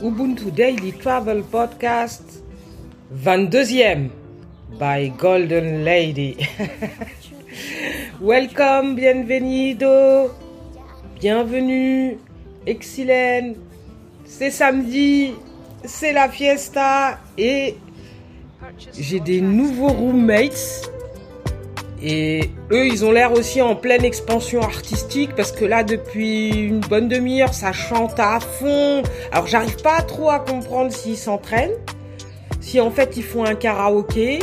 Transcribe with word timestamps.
Ubuntu 0.00 0.54
Daily 0.54 0.92
Travel 0.92 1.42
Podcast 1.42 2.22
22e 3.10 4.10
by 4.78 5.10
Golden 5.18 5.82
Lady. 5.84 6.36
Welcome, 8.20 8.94
bienvenido, 8.94 10.30
bienvenue, 11.20 12.16
excellent. 12.64 13.56
C'est 14.24 14.52
samedi, 14.52 15.34
c'est 15.84 16.12
la 16.12 16.28
fiesta 16.28 17.18
et 17.36 17.74
j'ai 18.96 19.18
des 19.18 19.40
nouveaux 19.40 19.88
roommates 19.88 20.92
et 22.02 22.50
eux, 22.70 22.86
ils 22.86 23.04
ont 23.04 23.10
l'air 23.10 23.32
aussi 23.32 23.60
en 23.60 23.74
pleine 23.74 24.04
expansion 24.04 24.60
artistique 24.62 25.34
parce 25.34 25.52
que 25.52 25.64
là, 25.64 25.82
depuis 25.82 26.50
une 26.50 26.80
bonne 26.80 27.08
demi-heure, 27.08 27.54
ça 27.54 27.72
chante 27.72 28.18
à 28.18 28.38
fond. 28.40 29.02
Alors, 29.32 29.46
j'arrive 29.46 29.82
pas 29.82 30.00
trop 30.02 30.30
à 30.30 30.38
comprendre 30.38 30.92
s'ils 30.92 31.16
s'entraînent, 31.16 31.74
si 32.60 32.80
en 32.80 32.90
fait 32.90 33.16
ils 33.16 33.24
font 33.24 33.44
un 33.44 33.54
karaoké. 33.54 34.38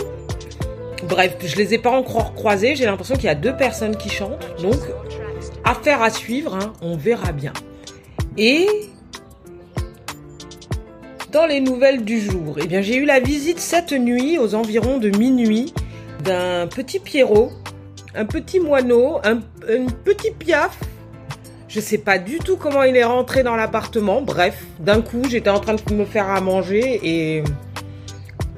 Bref, 1.08 1.38
je 1.46 1.56
les 1.56 1.74
ai 1.74 1.78
pas 1.78 1.92
encore 1.92 2.34
croisés. 2.34 2.76
J'ai 2.76 2.86
l'impression 2.86 3.16
qu'il 3.16 3.26
y 3.26 3.30
a 3.30 3.36
deux 3.36 3.56
personnes 3.56 3.96
qui 3.96 4.10
chantent. 4.10 4.46
Donc, 4.62 4.80
affaire 5.64 6.02
à 6.02 6.10
suivre. 6.10 6.56
Hein, 6.56 6.74
on 6.82 6.98
verra 6.98 7.32
bien. 7.32 7.54
Et 8.38 8.68
dans 11.32 11.46
les 11.46 11.62
nouvelles 11.62 12.04
du 12.04 12.20
jour, 12.20 12.58
eh 12.62 12.68
bien, 12.68 12.82
j'ai 12.82 12.96
eu 12.96 13.06
la 13.06 13.20
visite 13.20 13.60
cette 13.60 13.94
nuit 13.94 14.38
aux 14.38 14.56
environs 14.56 14.98
de 14.98 15.10
minuit 15.10 15.74
d'un 16.26 16.68
petit 16.68 17.00
Pierrot, 17.00 17.52
un 18.16 18.26
petit 18.26 18.60
moineau, 18.60 19.20
un, 19.24 19.38
petit 20.04 20.32
piaf. 20.32 20.78
Je 21.68 21.80
sais 21.80 21.98
pas 21.98 22.18
du 22.18 22.40
tout 22.40 22.58
comment 22.58 22.84
il 22.84 22.96
est 22.96 23.04
rentré 23.04 23.44
dans 23.44 23.56
l'appartement. 23.56 24.22
Bref, 24.22 24.64
d'un 24.80 25.02
coup, 25.02 25.22
j'étais 25.30 25.50
en 25.50 25.60
train 25.60 25.76
de 25.76 25.94
me 25.94 26.06
faire 26.06 26.30
à 26.30 26.42
manger 26.42 27.00
et 27.04 27.44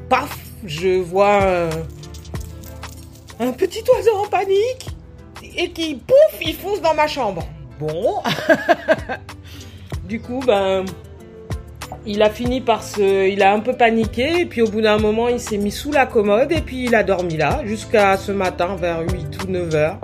paf, 0.09 0.37
je 0.65 0.99
vois 0.99 1.69
un, 3.39 3.51
petit 3.51 3.83
oiseau 3.93 4.15
en 4.15 4.27
panique 4.27 4.87
et 5.55 5.71
qui 5.71 5.95
pouf, 5.95 6.41
il 6.41 6.55
fonce 6.55 6.81
dans 6.81 6.93
ma 6.93 7.07
chambre. 7.07 7.43
Bon, 7.79 8.21
du 10.07 10.19
coup, 10.19 10.41
ben 10.45 10.85
il 12.07 12.23
a 12.23 12.29
fini 12.29 12.61
par 12.61 12.83
se, 12.83 13.27
il 13.27 13.43
a 13.43 13.53
un 13.53 13.59
peu 13.59 13.73
paniqué 13.73 14.41
et 14.41 14.45
puis 14.45 14.61
au 14.61 14.69
bout 14.69 14.79
d'un 14.79 14.97
moment 14.97 15.27
il 15.27 15.41
s'est 15.41 15.57
mis 15.57 15.71
sous 15.71 15.91
la 15.91 16.05
commode 16.05 16.51
et 16.53 16.61
puis 16.61 16.85
il 16.85 16.95
a 16.95 17.03
dormi 17.03 17.35
là 17.35 17.61
jusqu'à 17.65 18.15
ce 18.15 18.31
matin 18.31 18.77
vers 18.79 19.01
8 19.01 19.43
ou 19.43 19.51
9 19.51 19.75
heures 19.75 19.97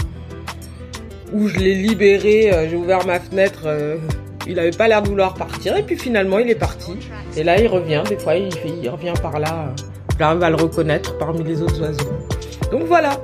où 1.32 1.48
je 1.48 1.58
l'ai 1.58 1.74
libéré, 1.74 2.54
euh, 2.54 2.70
j'ai 2.70 2.76
ouvert 2.76 3.08
ma 3.08 3.20
fenêtre, 3.20 3.64
euh, 3.66 3.98
il 4.46 4.60
avait 4.60 4.72
pas 4.72 4.88
l'air 4.88 5.02
de 5.02 5.08
vouloir 5.08 5.34
partir 5.34 5.76
et 5.78 5.82
puis 5.82 5.98
finalement 5.98 6.38
il 6.38 6.50
est 6.50 6.56
parti. 6.56 6.92
Et 7.38 7.44
là 7.44 7.60
il 7.60 7.68
revient, 7.68 8.04
des 8.08 8.18
fois 8.18 8.36
il, 8.36 8.50
il 8.84 8.90
revient 8.90 9.14
par 9.22 9.40
là, 9.40 9.74
là 10.20 10.34
on 10.36 10.38
va 10.38 10.50
le 10.50 10.58
reconnaître 10.58 11.18
parmi 11.18 11.44
les 11.44 11.62
autres 11.62 11.82
oiseaux. 11.82 12.12
Donc 12.70 12.84
voilà, 12.84 13.18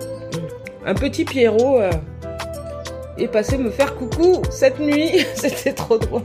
un 0.86 0.96
petit 0.96 1.26
Pierrot 1.26 1.82
est 3.24 3.28
passé 3.28 3.58
me 3.58 3.70
faire 3.70 3.96
coucou 3.96 4.42
cette 4.50 4.80
nuit, 4.80 5.26
c'était 5.36 5.74
trop 5.74 5.98
drôle. 5.98 6.24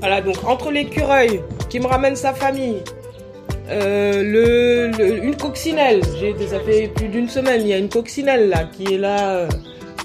voilà, 0.00 0.20
donc 0.20 0.36
entre 0.44 0.70
l'écureuil 0.70 1.40
qui 1.68 1.80
me 1.80 1.86
ramène 1.86 2.16
sa 2.16 2.32
famille, 2.32 2.82
euh, 3.68 4.22
le, 4.22 5.24
une 5.24 5.36
coccinelle, 5.36 6.02
j'ai 6.18 6.34
ça 6.46 6.60
fait 6.60 6.88
plus 6.88 7.08
d'une 7.08 7.28
semaine, 7.28 7.62
il 7.62 7.68
y 7.68 7.72
a 7.72 7.78
une 7.78 7.88
coccinelle 7.88 8.48
là 8.48 8.64
qui 8.64 8.94
est 8.94 8.98
là. 8.98 9.36
Euh, 9.36 9.48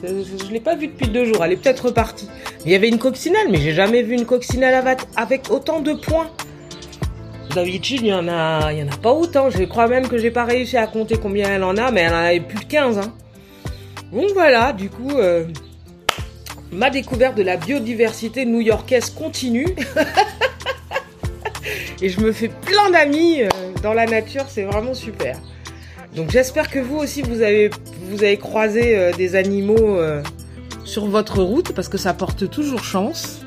je, 0.04 0.52
l'ai 0.52 0.60
pas 0.60 0.76
vue 0.76 0.88
depuis 0.88 1.08
deux 1.08 1.26
jours, 1.26 1.44
elle 1.44 1.54
est 1.54 1.58
peut-être 1.58 1.88
repartie. 1.88 2.30
Il 2.66 2.72
y 2.72 2.76
avait 2.76 2.88
une 2.88 3.00
coccinelle, 3.00 3.48
mais 3.50 3.58
j'ai 3.58 3.74
jamais 3.74 4.04
vu 4.04 4.14
une 4.14 4.26
coccinelle 4.26 4.76
avec, 5.16 5.50
autant 5.50 5.82
de 5.82 5.94
points. 5.94 6.30
D'habitude, 7.56 8.02
il 8.02 8.08
y 8.08 8.14
en 8.14 8.28
a, 8.28 8.72
il 8.72 8.84
en 8.84 8.94
a 8.94 8.98
pas 8.98 9.12
autant. 9.12 9.50
Je 9.50 9.64
crois 9.64 9.88
même 9.88 10.08
que 10.08 10.18
j'ai 10.18 10.30
pas 10.30 10.44
réussi 10.46 10.78
à 10.78 10.86
compter 10.86 11.18
combien 11.18 11.50
elle 11.50 11.64
en 11.64 11.76
a, 11.78 11.92
mais 11.92 12.02
elle 12.02 12.14
en 12.14 12.18
avait 12.18 12.40
plus 12.42 12.60
de 12.60 12.66
15. 12.66 13.00
Hein. 13.00 13.14
Donc 14.12 14.32
voilà, 14.34 14.74
du 14.74 14.90
coup, 14.90 15.12
euh, 15.12 15.46
ma 16.72 16.90
découverte 16.90 17.36
de 17.36 17.44
la 17.44 17.58
biodiversité 17.58 18.46
new-yorkaise 18.46 19.10
continue. 19.10 19.68
Et 22.02 22.10
je 22.10 22.22
me 22.22 22.32
fais 22.32 22.48
plein 22.48 22.92
d'amis 22.92 23.42
euh, 23.42 23.50
dans 23.84 23.94
la 23.94 24.06
nature, 24.06 24.46
c'est 24.48 24.64
vraiment 24.64 24.94
super. 24.94 25.38
Donc 26.16 26.32
j'espère 26.32 26.70
que 26.70 26.80
vous 26.80 26.98
aussi 26.98 27.22
vous 27.22 27.42
avez 27.42 27.70
vous 28.10 28.24
avez 28.24 28.38
croisé 28.38 28.98
euh, 28.98 29.12
des 29.12 29.36
animaux 29.36 30.00
sur 30.86 31.08
votre 31.08 31.44
route 31.44 31.74
parce 31.74 31.90
que 31.90 31.98
ça 31.98 32.14
porte 32.14 32.50
toujours 32.50 32.84
chance. 32.84 33.42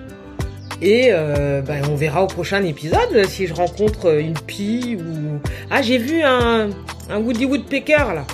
Et 0.82 1.10
ben, 1.10 1.82
on 1.90 1.94
verra 1.94 2.22
au 2.22 2.26
prochain 2.26 2.64
épisode 2.64 3.26
si 3.28 3.46
je 3.46 3.52
rencontre 3.52 4.18
une 4.18 4.32
pie 4.32 4.96
ou 4.98 5.38
ah 5.70 5.82
j'ai 5.82 5.98
vu 5.98 6.22
un 6.22 6.70
un 7.10 7.18
Woody 7.18 7.44
Woodpecker 7.44 8.14
là. 8.14 8.24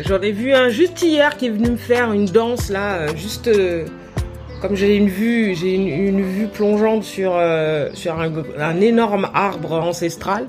J'en 0.00 0.20
ai 0.20 0.32
vu 0.32 0.52
un 0.52 0.68
juste 0.70 1.02
hier 1.02 1.36
qui 1.36 1.46
est 1.46 1.50
venu 1.50 1.70
me 1.70 1.76
faire 1.76 2.12
une 2.12 2.26
danse 2.26 2.70
là, 2.70 3.14
juste 3.14 3.48
comme 4.64 4.76
j'ai 4.76 4.96
une 4.96 5.10
vue, 5.10 5.54
j'ai 5.54 5.74
une, 5.74 6.22
vue 6.22 6.46
plongeante 6.46 7.04
sur, 7.04 7.34
euh, 7.36 7.90
sur 7.92 8.18
un, 8.18 8.80
énorme 8.80 9.28
arbre 9.34 9.72
ancestral. 9.72 10.46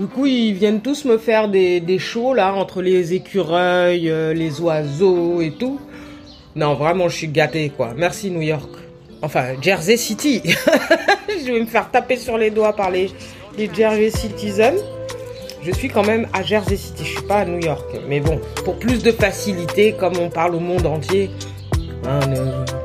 Du 0.00 0.06
coup, 0.08 0.26
ils 0.26 0.52
viennent 0.52 0.80
tous 0.80 1.04
me 1.04 1.16
faire 1.16 1.48
des, 1.48 1.78
des 1.78 2.00
shows 2.00 2.34
là 2.34 2.52
entre 2.54 2.82
les 2.82 3.14
écureuils, 3.14 4.10
euh, 4.10 4.34
les 4.34 4.60
oiseaux 4.60 5.40
et 5.40 5.52
tout. 5.52 5.80
Non, 6.56 6.74
vraiment, 6.74 7.08
je 7.08 7.18
suis 7.18 7.28
gâté 7.28 7.70
quoi. 7.70 7.94
Merci 7.96 8.32
New 8.32 8.42
York. 8.42 8.68
Enfin, 9.22 9.54
Jersey 9.62 9.96
City. 9.96 10.42
je 11.28 11.52
vais 11.52 11.60
me 11.60 11.66
faire 11.66 11.88
taper 11.88 12.16
sur 12.16 12.36
les 12.36 12.50
doigts 12.50 12.74
par 12.74 12.90
les, 12.90 13.12
les 13.56 13.70
Jersey 13.72 14.10
Citizens. 14.10 14.82
Je 15.66 15.72
suis 15.72 15.88
quand 15.88 16.06
même 16.06 16.28
à 16.32 16.42
Jersey 16.42 16.76
City, 16.76 17.04
je 17.04 17.10
suis 17.18 17.26
pas 17.26 17.38
à 17.38 17.44
New 17.44 17.58
York. 17.58 17.84
Mais 18.08 18.20
bon, 18.20 18.40
pour 18.64 18.78
plus 18.78 19.02
de 19.02 19.10
facilité, 19.10 19.94
comme 19.98 20.16
on 20.18 20.30
parle 20.30 20.54
au 20.54 20.60
monde 20.60 20.86
entier, 20.86 21.30
Hein, 22.08 22.20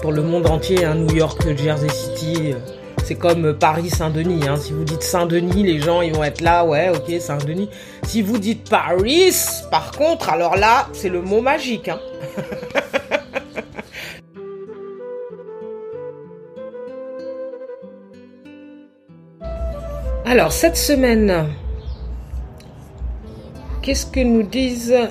pour 0.01 0.11
le 0.13 0.23
monde 0.23 0.47
entier, 0.47 0.83
hein, 0.83 0.95
New 0.95 1.15
York, 1.15 1.39
Jersey 1.55 1.89
City, 1.89 2.53
euh, 2.53 2.55
c'est 3.03 3.13
comme 3.13 3.53
Paris, 3.53 3.91
Saint-Denis. 3.91 4.47
Hein. 4.47 4.55
Si 4.57 4.73
vous 4.73 4.83
dites 4.83 5.03
Saint-Denis, 5.03 5.61
les 5.61 5.79
gens 5.79 6.01
ils 6.01 6.11
vont 6.11 6.23
être 6.23 6.41
là, 6.41 6.65
ouais, 6.65 6.89
ok, 6.89 7.21
Saint-Denis. 7.21 7.69
Si 8.03 8.23
vous 8.23 8.39
dites 8.39 8.67
Paris, 8.67 9.31
par 9.69 9.91
contre, 9.91 10.29
alors 10.29 10.57
là, 10.57 10.87
c'est 10.93 11.09
le 11.09 11.21
mot 11.21 11.41
magique. 11.41 11.91
Alors, 20.25 20.51
cette 20.53 20.77
semaine, 20.77 21.45
qu'est-ce 23.81 24.05
que 24.05 24.19
nous 24.19 24.43
disent 24.43 25.09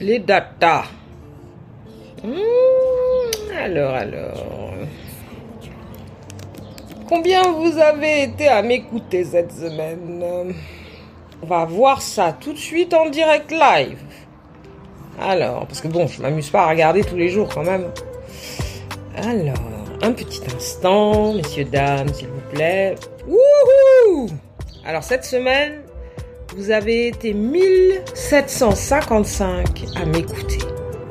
les 0.00 0.18
datas 0.18 0.84
Hmm, 2.24 3.56
alors, 3.56 3.94
alors. 3.94 4.74
Combien 7.08 7.42
vous 7.52 7.78
avez 7.78 8.24
été 8.24 8.48
à 8.48 8.60
m'écouter 8.60 9.24
cette 9.24 9.52
semaine? 9.52 10.52
On 11.42 11.46
va 11.46 11.64
voir 11.64 12.02
ça 12.02 12.36
tout 12.38 12.52
de 12.52 12.58
suite 12.58 12.92
en 12.92 13.08
direct 13.08 13.52
live. 13.52 13.98
Alors, 15.20 15.66
parce 15.66 15.80
que 15.80 15.88
bon, 15.88 16.08
je 16.08 16.20
m'amuse 16.20 16.50
pas 16.50 16.64
à 16.64 16.70
regarder 16.70 17.04
tous 17.04 17.16
les 17.16 17.28
jours 17.28 17.48
quand 17.48 17.62
même. 17.62 17.86
Alors, 19.16 19.54
un 20.02 20.12
petit 20.12 20.42
instant, 20.54 21.34
messieurs, 21.34 21.64
dames, 21.64 22.12
s'il 22.12 22.28
vous 22.28 22.40
plaît. 22.52 22.96
Wouhou 23.26 24.28
Alors, 24.84 25.04
cette 25.04 25.24
semaine, 25.24 25.82
vous 26.58 26.70
avez 26.72 27.06
été 27.06 27.32
1755 27.34 29.84
à 29.94 30.04
m'écouter. 30.04 30.58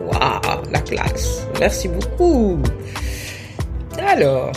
Waouh, 0.02 0.70
la 0.72 0.82
classe. 0.82 1.48
Merci 1.62 1.88
beaucoup. 1.88 2.60
Alors. 3.98 4.52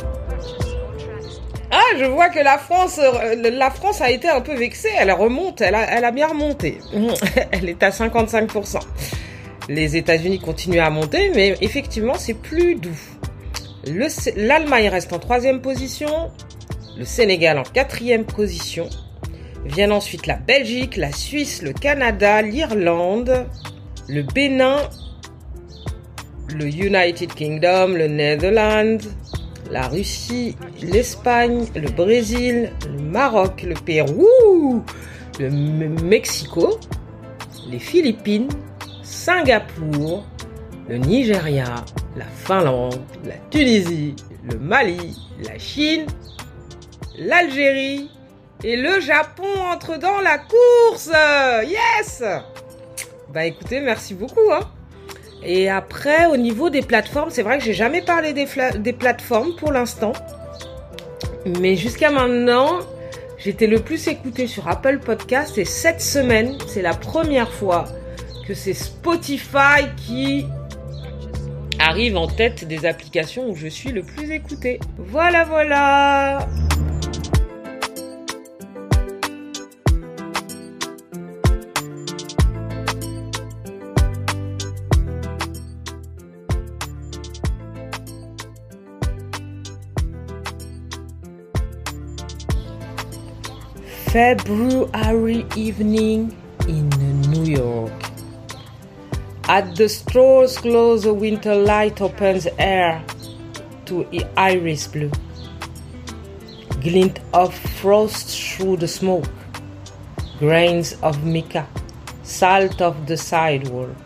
Ah, 1.70 1.78
je 1.96 2.06
vois 2.06 2.30
que 2.30 2.40
la 2.40 2.58
France, 2.58 2.98
euh, 2.98 3.50
la 3.52 3.70
France 3.70 4.00
a 4.00 4.10
été 4.10 4.28
un 4.28 4.40
peu 4.40 4.56
vexée. 4.56 4.90
Elle 4.98 5.12
remonte, 5.12 5.60
elle 5.60 5.76
a, 5.76 5.96
elle 5.96 6.04
a 6.04 6.10
bien 6.10 6.26
remonté. 6.26 6.78
Elle 7.52 7.68
est 7.68 7.84
à 7.84 7.90
55%. 7.90 8.80
Les 9.68 9.96
États-Unis 9.96 10.40
continuent 10.40 10.80
à 10.80 10.90
monter, 10.90 11.30
mais 11.36 11.54
effectivement, 11.60 12.16
c'est 12.16 12.34
plus 12.34 12.74
doux. 12.74 12.98
L'Allemagne 14.34 14.88
reste 14.88 15.12
en 15.12 15.20
troisième 15.20 15.60
position, 15.60 16.32
le 16.98 17.04
Sénégal 17.04 17.60
en 17.60 17.62
quatrième 17.62 18.24
position. 18.24 18.88
Viennent 19.64 19.92
ensuite 19.92 20.26
la 20.26 20.36
Belgique, 20.36 20.96
la 20.96 21.12
Suisse, 21.12 21.62
le 21.62 21.72
Canada, 21.72 22.42
l'Irlande, 22.42 23.46
le 24.08 24.22
Bénin 24.22 24.78
le 26.54 26.66
United 26.66 27.32
Kingdom, 27.34 27.96
le 27.96 28.08
Netherlands, 28.08 29.08
la 29.70 29.88
Russie, 29.88 30.56
l'Espagne, 30.82 31.66
le 31.74 31.90
Brésil, 31.90 32.70
le 32.86 33.02
Maroc, 33.02 33.62
le 33.62 33.74
Pérou, 33.74 34.82
le 35.38 35.50
Mexico, 36.02 36.78
les 37.70 37.78
Philippines, 37.78 38.48
Singapour, 39.02 40.26
le 40.88 40.96
Nigeria, 40.96 41.84
la 42.16 42.24
Finlande, 42.44 43.00
la 43.24 43.36
Tunisie, 43.50 44.16
le 44.50 44.58
Mali, 44.58 45.16
la 45.44 45.58
Chine, 45.58 46.06
l'Algérie 47.18 48.10
et 48.62 48.76
le 48.76 49.00
Japon 49.00 49.48
entrent 49.72 49.98
dans 49.98 50.20
la 50.20 50.38
course. 50.38 51.10
Yes 51.66 52.22
Bah 53.32 53.46
écoutez, 53.46 53.80
merci 53.80 54.14
beaucoup. 54.14 54.52
Hein. 54.52 54.60
Et 55.42 55.70
après, 55.70 56.26
au 56.26 56.36
niveau 56.36 56.68
des 56.68 56.82
plateformes, 56.82 57.30
c'est 57.30 57.42
vrai 57.42 57.58
que 57.58 57.64
j'ai 57.64 57.72
jamais 57.72 58.02
parlé 58.02 58.32
des, 58.32 58.46
des 58.78 58.92
plateformes 58.92 59.54
pour 59.56 59.72
l'instant. 59.72 60.12
Mais 61.58 61.76
jusqu'à 61.76 62.10
maintenant, 62.10 62.80
j'étais 63.38 63.66
le 63.66 63.80
plus 63.80 64.08
écouté 64.08 64.46
sur 64.46 64.68
Apple 64.68 64.98
Podcast 64.98 65.56
et 65.56 65.64
cette 65.64 66.02
semaine, 66.02 66.58
c'est 66.66 66.82
la 66.82 66.92
première 66.92 67.50
fois 67.50 67.86
que 68.46 68.52
c'est 68.52 68.74
Spotify 68.74 69.86
qui 69.96 70.46
arrive 71.78 72.18
en 72.18 72.26
tête 72.26 72.66
des 72.66 72.84
applications 72.84 73.48
où 73.48 73.56
je 73.56 73.68
suis 73.68 73.90
le 73.90 74.02
plus 74.02 74.30
écouté. 74.32 74.80
Voilà, 74.98 75.44
voilà 75.44 76.46
February 94.12 95.46
evening 95.54 96.36
in 96.66 96.88
New 97.30 97.44
York. 97.44 97.92
At 99.44 99.76
the 99.76 99.88
store's 99.88 100.58
close, 100.58 101.04
the 101.04 101.14
winter 101.14 101.54
light 101.54 102.00
opens 102.00 102.48
air 102.58 103.04
to 103.84 104.04
iris 104.36 104.88
blue. 104.88 105.12
Glint 106.80 107.20
of 107.32 107.54
frost 107.54 108.36
through 108.36 108.78
the 108.78 108.88
smoke. 108.88 109.30
Grains 110.40 110.94
of 111.04 111.24
mica, 111.24 111.68
salt 112.24 112.80
of 112.80 113.06
the 113.06 113.16
sidewalk. 113.16 113.96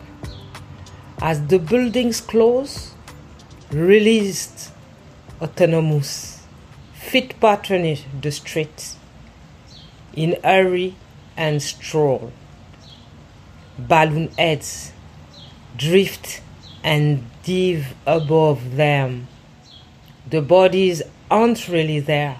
As 1.19 1.47
the 1.47 1.57
buildings 1.57 2.21
close, 2.21 2.93
released 3.71 4.71
autonomous, 5.41 6.43
fit 6.93 7.39
patronage 7.39 8.03
the 8.21 8.31
streets 8.31 8.97
in 10.15 10.37
hurry 10.43 10.95
and 11.37 11.61
stroll. 11.61 12.31
Balloon 13.77 14.29
heads 14.37 14.93
drift 15.77 16.41
and 16.83 17.25
dive 17.43 17.93
above 18.05 18.75
them. 18.75 19.27
The 20.29 20.41
bodies 20.41 21.01
aren't 21.29 21.67
really 21.67 21.99
there. 21.99 22.39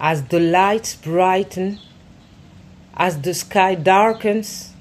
As 0.00 0.24
the 0.24 0.40
lights 0.40 0.94
brighten, 0.96 1.78
as 2.94 3.20
the 3.20 3.34
sky 3.34 3.74
darkens, 3.74 4.72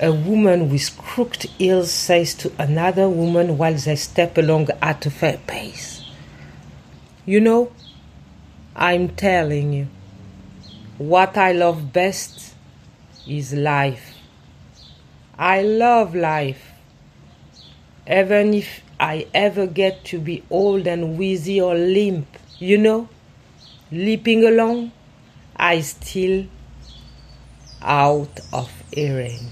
a 0.00 0.12
woman 0.12 0.68
with 0.68 0.96
crooked 0.96 1.44
heels 1.58 1.90
says 1.90 2.34
to 2.34 2.52
another 2.58 3.08
woman 3.08 3.58
while 3.58 3.74
they 3.74 3.96
step 3.96 4.38
along 4.38 4.68
at 4.80 5.04
a 5.06 5.10
fair 5.10 5.38
pace, 5.46 6.04
You 7.26 7.40
know, 7.40 7.72
I'm 8.76 9.08
telling 9.08 9.72
you. 9.72 9.88
What 10.98 11.36
I 11.36 11.52
love 11.52 11.92
best 11.92 12.56
is 13.24 13.52
life. 13.52 14.16
I 15.38 15.62
love 15.62 16.12
life. 16.12 16.72
Even 18.04 18.52
if 18.52 18.80
I 18.98 19.28
ever 19.32 19.68
get 19.68 20.04
to 20.06 20.18
be 20.18 20.42
old 20.50 20.88
and 20.88 21.16
wheezy 21.16 21.60
or 21.60 21.76
limp, 21.76 22.26
you 22.58 22.78
know, 22.78 23.08
leaping 23.92 24.44
along, 24.44 24.90
I 25.54 25.82
still 25.82 26.46
out 27.80 28.40
of 28.52 28.68
hearing. 28.92 29.50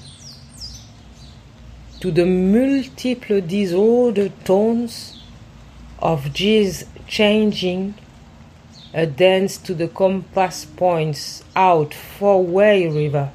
To 2.01 2.11
the 2.11 2.27
multiple 2.27 3.41
disordered 3.41 4.45
tones 4.45 5.23
of 6.01 6.33
G's 6.33 6.87
changing 7.07 7.95
a 8.97 9.05
dance 9.05 9.59
to 9.59 9.75
the 9.75 9.89
compass 9.89 10.65
points 10.65 11.45
out 11.55 11.93
four-way 11.93 12.89
river, 12.89 13.31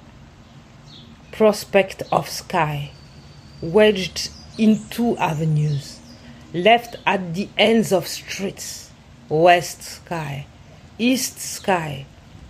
prospect 1.31 2.02
of 2.12 2.28
sky, 2.28 2.90
wedged 3.62 4.31
in 4.58 4.84
two 4.90 5.16
avenues, 5.18 6.00
left 6.52 6.96
at 7.06 7.36
the 7.36 7.48
ends 7.60 7.94
of 7.94 8.08
streets, 8.08 8.90
west 9.30 9.84
sky, 9.84 10.48
east 10.98 11.38
sky, 11.38 12.07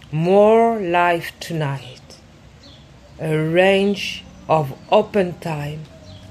more 0.09 0.79
life 0.79 1.33
tonight, 1.41 2.17
a 3.19 3.35
range 3.35 4.23
of 4.47 4.73
open 4.89 5.37
time 5.39 5.83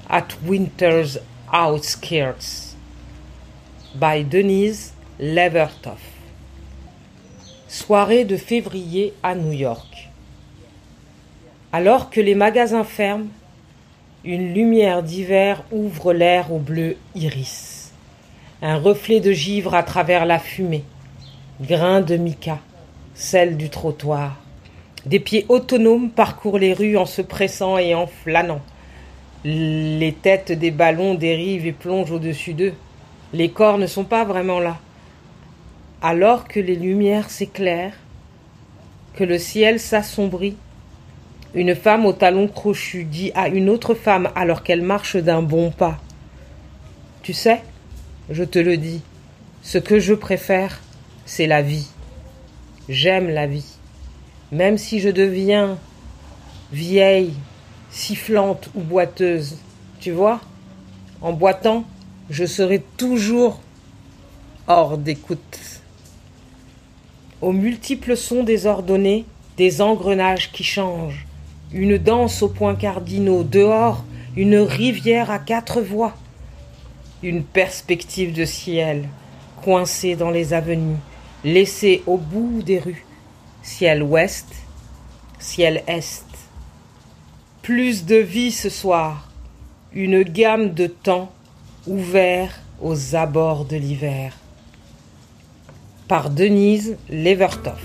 at 0.09 0.41
winter's 0.41 1.15
outskirts. 1.53 2.75
By 3.93 4.23
Denise 4.23 4.93
Levertov. 5.19 6.10
Soirée 7.73 8.25
de 8.25 8.35
février 8.35 9.13
à 9.23 9.33
New 9.33 9.53
York. 9.53 10.09
Alors 11.71 12.09
que 12.09 12.19
les 12.19 12.35
magasins 12.35 12.83
ferment, 12.83 13.29
une 14.25 14.53
lumière 14.53 15.03
d'hiver 15.03 15.63
ouvre 15.71 16.11
l'air 16.11 16.51
au 16.51 16.57
bleu 16.57 16.97
iris. 17.15 17.93
Un 18.61 18.75
reflet 18.75 19.21
de 19.21 19.31
givre 19.31 19.73
à 19.73 19.83
travers 19.83 20.25
la 20.25 20.37
fumée. 20.37 20.83
Grain 21.61 22.01
de 22.01 22.17
mica, 22.17 22.59
celle 23.13 23.55
du 23.55 23.69
trottoir. 23.69 24.35
Des 25.05 25.21
pieds 25.21 25.45
autonomes 25.47 26.09
parcourent 26.09 26.59
les 26.59 26.73
rues 26.73 26.97
en 26.97 27.05
se 27.05 27.21
pressant 27.21 27.77
et 27.77 27.95
en 27.95 28.05
flânant. 28.05 28.61
Les 29.45 30.13
têtes 30.21 30.51
des 30.51 30.71
ballons 30.71 31.15
dérivent 31.15 31.67
et 31.67 31.71
plongent 31.71 32.11
au-dessus 32.11 32.53
d'eux. 32.53 32.73
Les 33.31 33.49
corps 33.49 33.77
ne 33.77 33.87
sont 33.87 34.03
pas 34.03 34.25
vraiment 34.25 34.59
là 34.59 34.77
alors 36.01 36.47
que 36.47 36.59
les 36.59 36.75
lumières 36.75 37.29
s'éclairent, 37.29 37.97
que 39.13 39.23
le 39.23 39.37
ciel 39.37 39.79
s'assombrit, 39.79 40.57
une 41.53 41.75
femme 41.75 42.05
au 42.05 42.13
talon 42.13 42.47
crochu 42.47 43.03
dit 43.03 43.31
à 43.35 43.49
une 43.49 43.69
autre 43.69 43.93
femme 43.93 44.29
alors 44.35 44.63
qu'elle 44.63 44.81
marche 44.81 45.17
d'un 45.17 45.41
bon 45.41 45.69
pas. 45.69 45.99
Tu 47.23 47.33
sais, 47.33 47.61
je 48.29 48.43
te 48.43 48.57
le 48.57 48.77
dis, 48.77 49.01
ce 49.61 49.77
que 49.77 49.99
je 49.99 50.13
préfère, 50.13 50.79
c'est 51.25 51.47
la 51.47 51.61
vie. 51.61 51.87
J'aime 52.89 53.29
la 53.29 53.47
vie. 53.47 53.77
Même 54.51 54.77
si 54.77 54.99
je 54.99 55.09
deviens 55.09 55.77
vieille, 56.71 57.33
sifflante 57.89 58.69
ou 58.73 58.81
boiteuse, 58.81 59.57
tu 59.99 60.11
vois, 60.11 60.41
en 61.21 61.33
boitant, 61.33 61.85
je 62.29 62.45
serai 62.45 62.81
toujours 62.97 63.61
hors 64.67 64.97
d'écoute 64.97 65.59
aux 67.41 67.51
multiples 67.51 68.15
sons 68.15 68.43
désordonnés, 68.43 69.25
des 69.57 69.81
engrenages 69.81 70.51
qui 70.51 70.63
changent, 70.63 71.25
une 71.73 71.97
danse 71.97 72.41
aux 72.43 72.49
points 72.49 72.75
cardinaux, 72.75 73.43
dehors, 73.43 74.03
une 74.35 74.57
rivière 74.57 75.31
à 75.31 75.39
quatre 75.39 75.81
voies, 75.81 76.13
une 77.23 77.43
perspective 77.43 78.33
de 78.33 78.45
ciel, 78.45 79.07
coincée 79.63 80.15
dans 80.15 80.29
les 80.29 80.53
avenues, 80.53 80.97
laissée 81.43 82.03
au 82.07 82.17
bout 82.17 82.61
des 82.63 82.79
rues, 82.79 83.05
ciel 83.63 84.03
ouest, 84.03 84.47
ciel 85.39 85.83
est. 85.87 86.25
Plus 87.61 88.05
de 88.05 88.15
vie 88.15 88.51
ce 88.51 88.69
soir, 88.69 89.29
une 89.93 90.23
gamme 90.23 90.73
de 90.73 90.87
temps 90.87 91.31
ouvert 91.87 92.59
aux 92.81 93.15
abords 93.15 93.65
de 93.65 93.75
l'hiver 93.75 94.33
par 96.11 96.27
Denise 96.29 96.97
Levertov. 97.09 97.79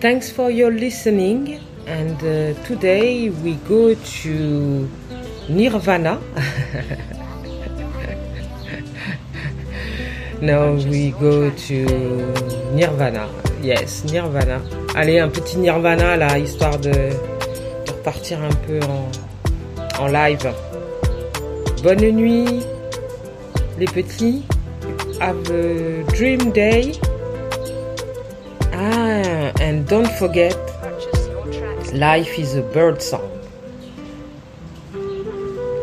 Thanks 0.00 0.30
for 0.30 0.50
your 0.50 0.70
listening 0.70 1.60
and 1.86 2.22
uh, 2.22 2.52
today 2.66 3.30
we 3.42 3.54
go 3.66 3.94
to 3.94 4.86
Nirvana. 5.48 6.20
no, 10.42 10.74
we 10.90 11.12
go 11.12 11.48
to 11.48 11.86
Nirvana. 12.74 13.30
Yes, 13.62 14.04
Nirvana. 14.04 14.60
Allez, 14.94 15.20
un 15.20 15.30
petit 15.30 15.56
Nirvana 15.56 16.18
là, 16.18 16.38
histoire 16.38 16.78
de 16.78 17.37
un 18.08 18.54
peu 18.66 18.80
en, 18.86 20.02
en 20.02 20.08
live. 20.08 20.50
Bonne 21.82 22.10
nuit 22.10 22.64
les 23.78 23.86
petits. 23.86 24.44
Have 25.20 25.50
a 25.50 26.04
dream 26.14 26.50
day. 26.52 26.94
Ah, 28.72 29.52
and 29.60 29.86
don't 29.86 30.10
forget, 30.12 30.56
life 31.92 32.38
is 32.38 32.54
a 32.56 32.62
bird 32.62 33.02
song. 33.02 33.28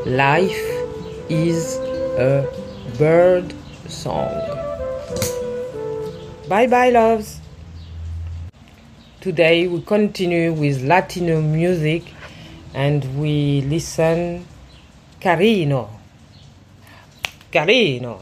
Life 0.06 0.66
is 1.30 1.78
a 2.18 2.48
bird 2.98 3.54
song. 3.88 4.32
Bye 6.48 6.68
bye, 6.68 6.90
loves. 6.90 7.40
Today 9.26 9.66
we 9.66 9.82
continue 9.82 10.54
with 10.54 10.84
Latino 10.84 11.42
music 11.42 12.04
and 12.76 13.04
we 13.20 13.62
listen 13.62 14.46
Carino. 15.20 15.90
Carino. 17.52 18.22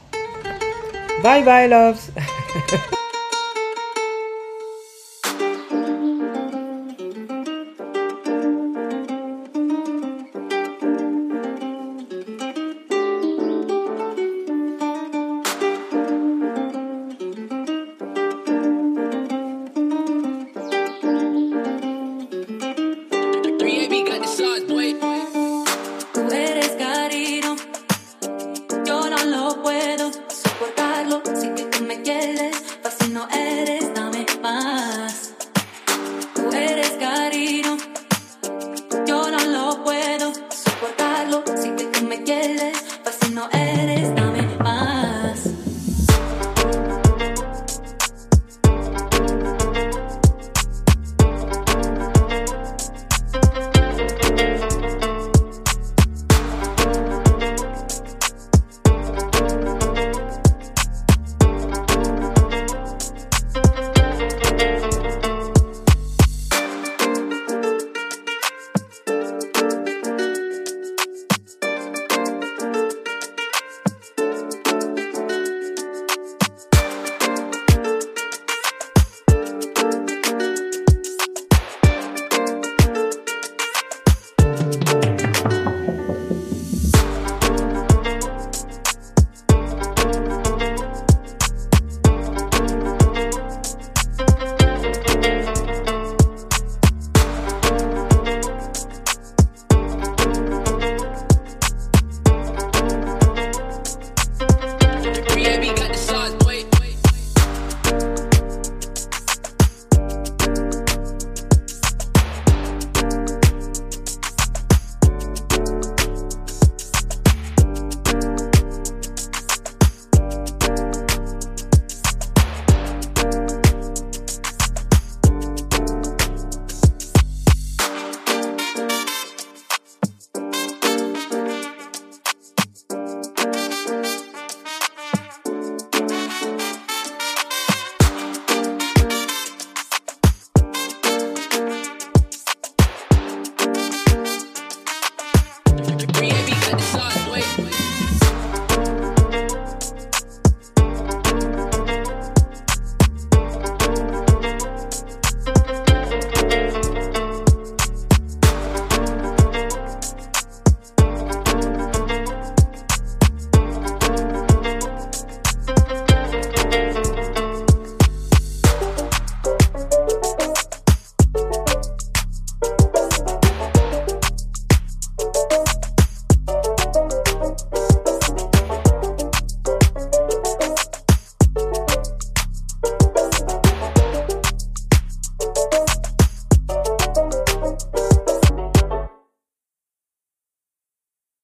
Bye 1.21 1.43
bye, 1.43 1.65
loves. 1.65 2.09